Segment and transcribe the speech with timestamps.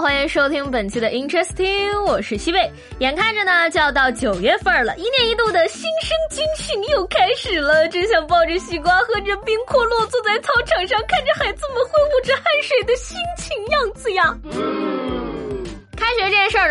[0.00, 2.70] 欢迎收听本期的 Interesting，我是西贝。
[2.98, 14.36] 眼看着呢就要到九月份了，一年一度的新生军训又开始了，真想抱着西瓜，喝着冰可乐，坐在操场上看着孩子们挥舞着汗水的心情样子呀。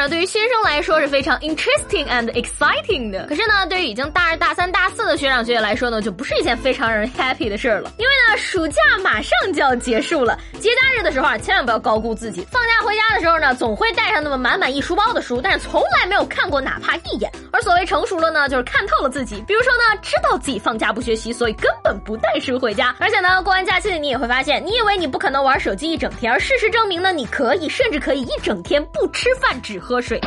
[0.07, 3.25] 对于新生来说是非常 interesting and exciting 的。
[3.27, 7.91] 可是呢，对于已经大二、大三、大四的学长学姐来说呢，就不是一件非常让人 happy 的事儿了。
[7.97, 12.45] 因为呢，暑假马上就要结束了，节假日的时候啊，千万不要高估自己。
[12.51, 17.31] 放假回家的时候呢，总会带上那么满满一书包的书，但是从来没有看过哪怕一眼。
[17.51, 19.43] 而所谓成熟了呢，就是看透了自己。
[19.47, 22.95] 比如说呢，知道自己放假不学习，所以根本不带书回家。
[22.99, 29.05] 而且呢，过完假期你也会发现，你以为你不可能玩手机一整天，而事实证明呢，你可以，甚至可以一整天不。
[29.15, 30.19] 吃饭只喝水。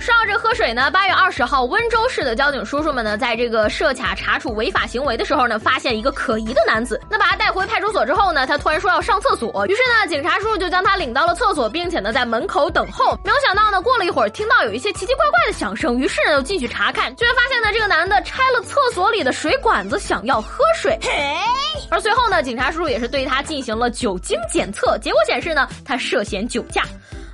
[0.00, 6.98] 说到这喝水呢，八月二十号，温州市的交警叔叔们呢，在这个设卡查处违法行为的时候呢，发现一个可疑的男子。
[7.10, 13.18] 那把他带回派出所之后呢，他突然说要上厕所，于是呢，警察叔叔就将他领到了厕所，并且呢，在门口等候。
[13.24, 20.96] 没有想到呢，过了一会儿，听到有一些奇奇怪怪的响声，于是呢，就进去查看，居然发现呢，这个男的拆了厕所里的水管子，想要喝水。
[21.90, 26.84] 而随后呢，警察叔叔也是对他进行了酒精检测，结果显示呢，他涉嫌酒驾。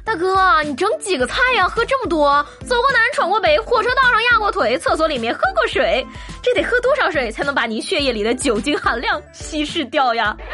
[0.05, 1.67] 大哥，你整几个菜呀？
[1.67, 2.45] 喝这么多？
[2.67, 6.07] 走过南，闯过北，火车道上压过腿，厕所里面喝过水，
[6.43, 10.37] 这得喝多少水才能把您血液里的酒精含量稀释掉呀？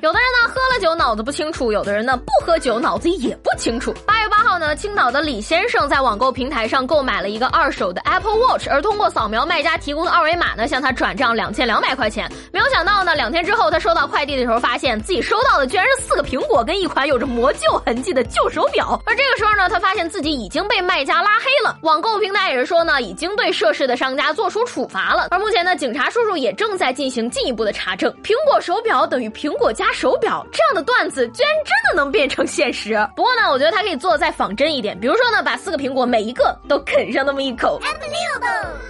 [0.00, 3.92] 有的人呢喝了酒脑子不清楚，有的人呢不喝酒脑子也不清楚。
[4.06, 4.15] 八
[4.58, 12.30] 呢，青岛的李先生在网购平台上购买了一个二手的 Apple Watch，而通过扫描卖家提供的二维码呢，向他转账两千两百块钱。
[12.52, 19.00] 没有想到呢，两天之后他收到快递的时候，发现自己收到的居然是四个苹果跟一款有着磨旧痕迹的旧手表。
[19.06, 21.76] 而这个时候呢，他发现自己已经被卖家拉黑了。
[21.82, 25.28] 网购平台也是说呢，已经对涉事的商家做出处罚了。
[25.30, 28.14] 而目前呢，警察叔叔也正在进行进一步的查证。
[28.22, 29.86] 苹果手表等于苹果加。
[29.96, 32.94] 手表这样的段子居然真的能变成现实。
[33.16, 37.80] 不过呢，我觉得他可以做的再仿真一点，比如说呢，把四个苹果每一个都啃上那么一口。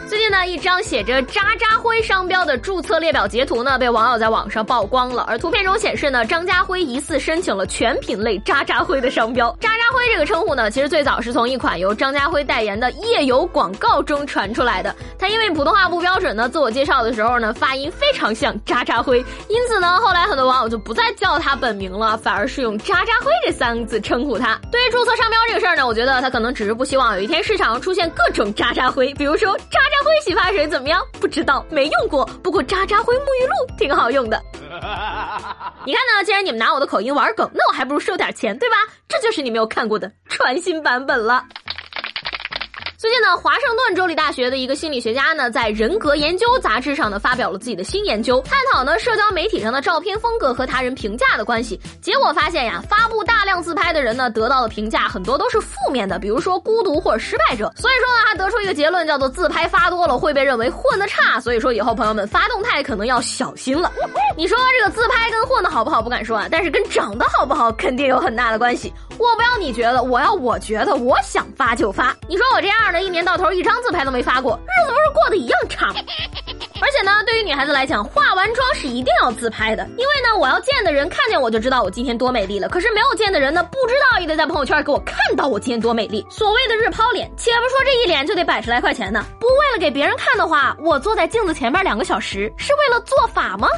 [0.07, 5.25] 最近呢，一张写着“渣渣辉”商标的注册列表截图呢，被网友在网上曝光了。
[5.27, 9.51] 而图片中显示呢，张家辉疑似申请了全品类“渣渣辉”的商标。
[9.61, 14.95] 渣渣辉这个称呼呢，其实最早是从一款由张家辉代言的夜游广告中传出来的。
[15.19, 24.57] 他因为普通话不标准呢，自我介绍的时候呢，发音非常像渣渣辉，因此呢，后来很多网友就不再叫他本名了，反而是用“渣渣辉”这三个字称呼他。
[24.71, 29.97] 对于注册商标这个事儿呢，我觉得他可能只是不希望有一天市场上出现各种渣渣灰，比如说渣渣。
[30.07, 31.03] 灰洗发水怎么样？
[31.21, 32.25] 不知道，没用过。
[32.41, 34.41] 不过渣渣灰沐浴露挺好用的。
[35.85, 36.25] 你看呢？
[36.25, 38.77] 既然你们拿我的口音玩梗，那我还不如收点钱，对吧？
[39.09, 41.45] 这就是你没有看过的全新版本了。
[43.07, 51.81] 最近呢，华盛顿州立大学的一个心理学家呢，在《人格研究》杂志上呢，发表了自己的新研究，探讨呢社交媒体上的照片风格和他人评价的关系。
[52.03, 57.73] 结果发现呀，发布大量自拍的人呢，得到的评价很多都是负面的，比如说孤独或者失败者。
[57.77, 61.39] 所以说呢，他得出一个结论，叫做自拍发多了会被认为混得差。
[61.39, 63.93] 所以说以后朋友们发动态可能要小心了。
[64.37, 68.93] 你说这个自拍跟混的好不好不敢说啊，但是跟长得好不好肯定有很大的关系。
[69.17, 72.15] 我不要你觉得，我要我觉得，我想发就发。
[72.29, 75.95] 你说我这样的一年到头一张自拍都没发过，日子不是过得一样差吗？
[76.81, 82.69] 而且呢，对于女孩子来讲，化完妆是一定要自拍的，因为呢，我要见的人看见我就知道我今天多美丽了。
[82.69, 86.25] 可是没有见的人呢，不知道也得在朋友圈给我看到我今天多美丽。
[86.31, 93.69] 所谓的日抛脸，且不说这一脸就得百十来块钱呢，不为了给别人看的话，我坐在镜子前面两个小时是为了做法吗？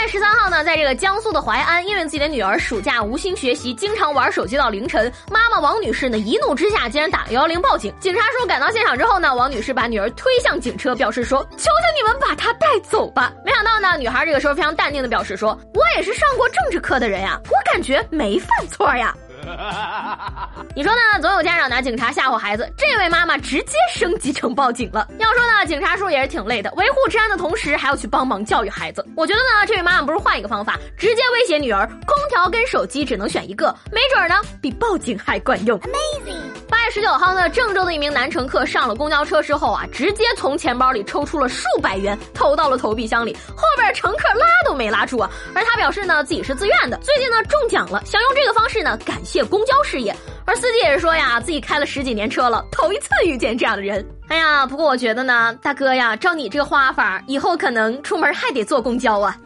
[0.00, 7.92] 月十三号呢，在这个江苏的淮安，因为自己的女儿暑假无心学习，经常玩手机到凌晨，妈妈王女士呢一怒之下竟然打幺幺零报警。
[8.00, 19.14] 警察叔叔赶到现场之后呢，王女士把女儿推向警车，表示说：“求求你们把她带走吧。”没想到呢，女孩这个时候非常淡定的表示说：“我也是上过政治课的人呀，我感觉没犯错呀。”
[20.76, 21.20] 你说呢？
[21.20, 25.06] 总有家长拿警察吓唬孩子，这位妈妈直接升级成报警了。
[25.18, 29.04] 要说呢，警察叔也是挺累的，维护治安的同时还要去帮忙教育孩子。
[29.16, 35.78] 我觉得呢，这位妈妈不如换一个方法，直接威胁女儿，空调跟手机只能选一个，没准呢比报警还管用。
[35.80, 36.59] Amazing。
[36.70, 45.28] 八月十九号呢，郑州的一名男乘客上了公交车之后啊，直接从钱包里抽出了数百元投到了投币箱里，后边乘客拉都没拉住啊。
[45.52, 50.14] 而他表示呢，自己是自愿的，最近呢中奖了，想用这个方式呢感谢公交事业。
[50.44, 54.06] 而司机也是说呀，自己开了十几年车了，头一次遇见这样的人。
[54.28, 59.36] 哎呀，不过我觉得呢，大哥呀，照你这个花法，以后可能出门还得坐公交啊。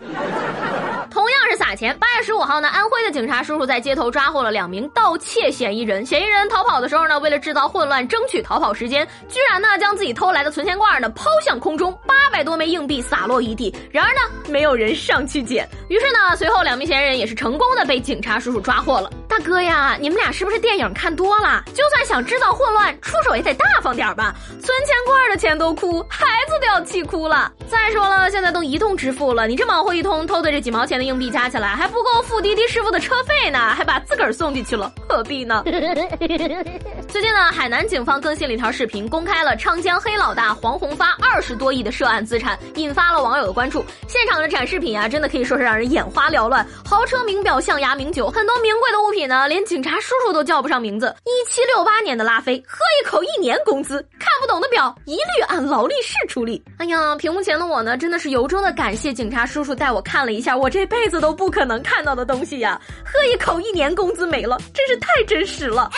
[1.15, 1.97] 同样是撒钱。
[2.01, 6.05] 八月十五号呢，安徽的警察叔叔在街头抓获了两名盗窃嫌疑人。
[6.05, 13.73] 嫌疑人逃跑的时候呢，为了制造混乱，争取逃跑时间，居然呢将自己偷来的存钱罐呢抛向空中，八百多枚硬币洒落一地。
[13.93, 15.69] 然而呢，没有人上去捡。
[15.89, 19.09] 于是呢，随后两名嫌疑人也是成功的被警察叔叔抓获了。
[19.37, 21.61] 大哥呀，你们俩是不是电影看多了？
[21.75, 24.33] 就算想制造混乱，出手也得大方点吧。
[24.49, 27.51] 存钱罐的钱都哭，孩子都要气哭了。
[27.69, 31.05] 再说了，现在都移动支付了，你这忙活一通，偷的这几毛钱的。
[31.05, 35.65] 硬币加起来还不够付滴滴师傅的车费呢，还把自个儿送进去了，何必呢？
[37.09, 43.85] 最近呢，海南警方更新了一条视频，公开了昌江黑老大黄宏发二十多亿的涉案资产，引发了网友的关注。
[44.09, 51.15] 现场的展示品啊，真的可以说是让人眼花缭乱，豪车、名表、象牙、名酒，很多名贵的物品呢，连警察叔叔都叫不上名字。
[51.25, 56.63] 一七六八年的拉菲，喝一口一年工资，看不懂的表一律按劳力士处理。
[56.77, 62.79] 哎呀，屏幕前的我呢，真的是由衷的感谢警察叔叔带我看了一下我这辈子都不可能看到的东西呀！
[63.03, 65.91] 喝一口一年工资没了，真是太真实了。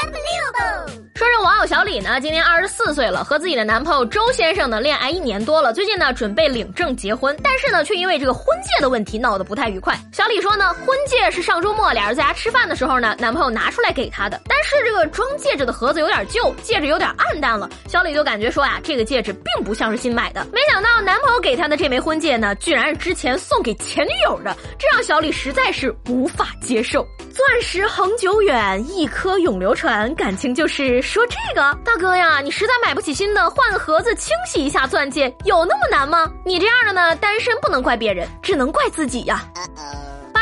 [1.17, 9.99] 说这网友小李呢，今年二十四岁了，和自己的男朋友周先生呢恋爱一年多了，最近呢准备领证结婚，但是呢却因为这个婚戒的问题闹得不太愉快。
[10.13, 20.47] 小李说呢，婚戒是上周末俩人在家吃饭的时候呢，男朋友拿出来给他的，但是这个装戒指的盒子有点旧，戒指有点暗淡了，小李就感觉说呀，这个戒指并不像是新买的。
[20.53, 27.07] 没想到男朋友给他的这枚婚戒呢，居然是之前送给前女友的，这让小李实在是无法接受。
[27.37, 31.79] 钻石恒久远，一颗永流传，感情就是说这个。
[31.85, 36.33] 大哥呀，你实在买不起新的，换个盒子清洗一下钻戒，有那么难吗？
[36.47, 39.45] 你这样的呢，单身不能怪别人，只能怪自己呀。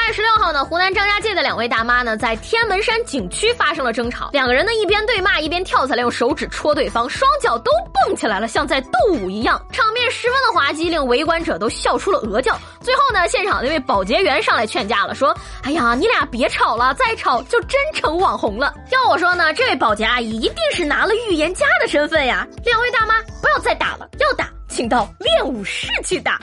[0.06, 4.28] 月十六号呢，湖南张家界的两位大妈呢，在天门山景区发生了争吵。
[4.32, 7.70] 两个人呢，一边对骂，一边跳起来，用手指戳对方，双脚都
[8.06, 12.58] 蹦起来了，像在斗舞一样，场面十分的滑稽，令围观者都笑出了鹅叫。
[12.82, 15.34] 最后呢，现场那位保洁员上来劝架了，说
[15.64, 22.46] ：“哎呀，你俩别吵了，再吵就真成网红了。”要我说呢，这位保洁阿姨一定是拿了预言家的身份呀。
[22.62, 26.38] 两位大妈，不要再打了，要打请到练武室去打。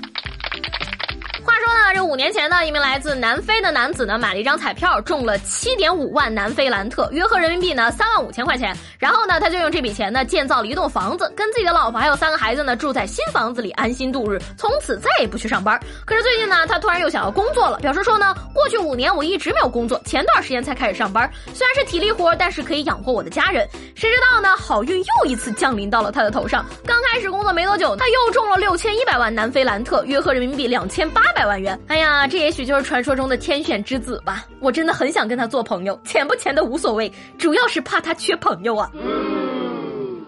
[1.71, 8.75] 话说呢，这五年前呢，一名来自南非的男子呢，买了一张彩票，中了七点五万南非兰特，约合人民币呢三万五千块钱。
[9.00, 15.79] 然后呢，他就用这笔钱呢，建造了一栋房子，跟自己的老婆还有三个孩子呢，住在新房子里，安心度日，从此再也不去上班。
[16.06, 23.65] 可是最近呢，他突然又想要工作了，表示说呢，过去五年我一直没有工作，前段时间才开始上班，虽然是体力活，但是可以养活我的家人。
[23.95, 26.65] 谁知道呢，好运又一次降临到了他的头上。
[26.85, 31.21] 刚开始工作没多久，他又中了六千一百万南非兰特，约合人民币两千八。
[31.33, 34.46] 百万哎呀，这也许就是传说中的天选之子吧。
[34.60, 38.92] 我真的很想跟他做朋友，钱不钱的无所谓，主要是怕他缺朋友啊。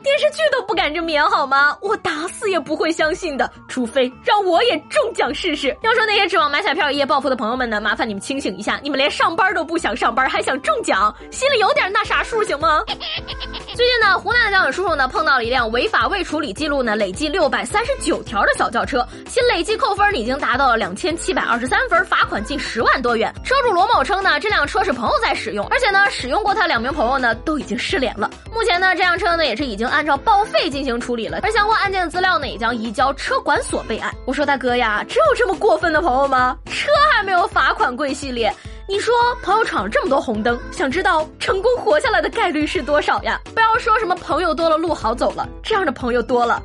[0.04, 1.76] 电视剧都不敢这么演好吗？
[1.82, 5.76] 我打死也不会相信的，除非让我也中奖试试。
[5.82, 12.84] 要说那些指望买彩票一夜暴富的朋友们呢，麻烦你们清醒一下，你们连上班都不想上班，还想中奖，心里有点那啥数行吗？
[13.76, 23.34] 最近呢，湖南的交警叔叔呢碰到了一辆违法未处理记录呢累计六百三十九条的小轿车，其累计扣分已经达到了两千七百二十三分，罚款近十万多元。
[23.44, 28.30] 车主罗某称呢，这辆车是朋友在使用，而且呢，使用过他两名朋友呢都已经失联了。
[28.54, 29.93] 目前呢，这辆车呢也是已经。
[29.94, 34.12] 按照报废进行处理了，而相关案件的资料呢也将移交车管所备案。
[34.25, 36.58] 我说大哥呀，只有这么过分的朋友吗？
[36.65, 38.51] 车还没有罚款贵系列，
[38.89, 39.13] 你说
[39.44, 43.39] 朋友闯了这么多红灯，想知道成功活下来的概率是多少呀？
[43.53, 46.62] 不要说什么朋友多了路好走了，这样的朋友多了，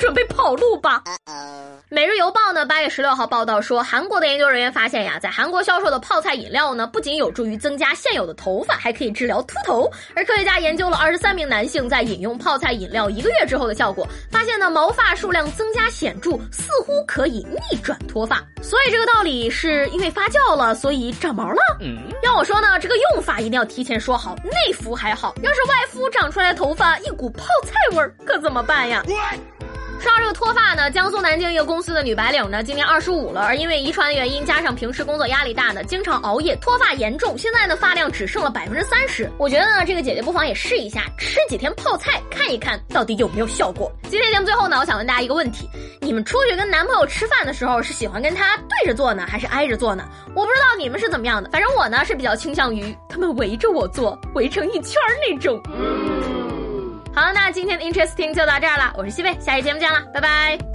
[0.00, 1.04] 准备跑路吧。
[1.90, 9.90] 每日邮报呢，八月十六号报道说，韩国的研究人员发现呀，在韩国销售的泡菜饮料呢，不仅有助于增加现有的头发，还可以治疗秃头。
[10.14, 18.42] 而科学家研究了二十三名男性在饮用泡菜饮料一个月之后的效果，发现呢，毛发数量增加显著，似乎可以逆转脱发。
[18.62, 21.60] 所以这个道理是因为发酵了，所以长毛了。
[22.22, 29.02] 要我说呢，这个用法一定要提前说好，内服还好，要是外敷长出来头发一股泡菜味儿，可怎么办呀？
[30.00, 37.36] 说到这个脱发呢，江苏南京一个公司的女白领呢，今年二十五了，而因为遗传原因，加上平时工作压力大呢，经常熬夜，脱发严重。
[37.36, 39.30] 现在呢，发量只剩了百分之三十。
[39.36, 43.92] 我觉得呢，这个姐姐不妨也试一下，吃几天泡菜，看一看到底有没有效果。
[44.08, 45.68] 今天节目最后呢，我想问大家一个问题：
[46.00, 50.08] 你们出去跟男朋友吃饭的时候，是喜欢跟他对着坐呢，还是挨着坐呢？
[50.34, 55.60] 我不知道你们是怎么样的，反正我呢是比较倾向于他们围着我坐，围成一圈那种。
[57.12, 58.92] 好了，那今天的 Interesting 就到这儿了。
[58.96, 60.69] 我是西贝，下期节目见了，拜拜。